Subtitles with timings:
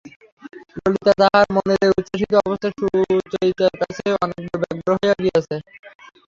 [0.77, 5.55] ললিতা তাহার মনের এই উচ্ছ্বসিত অবস্থায় সুচরিতার কাছে অনেকবার ব্যগ্র হইয়া গিয়াছে।